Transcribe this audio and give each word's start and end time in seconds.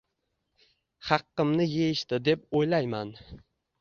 haqqimni 1.09 1.67
yeyishdi 1.73 2.21
deb 2.31 2.49
o‘ylayman. 2.61 3.13